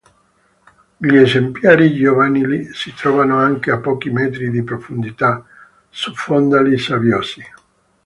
Gli 0.97 1.15
esemplari 1.15 1.93
giovanili 1.93 2.73
si 2.73 2.91
trovano 2.95 3.37
anche 3.37 3.69
a 3.69 3.77
pochi 3.77 4.09
metri 4.09 4.49
di 4.49 4.63
profondità, 4.63 5.45
su 5.89 6.11
fondali 6.15 6.75
sabbiosi. 6.79 7.43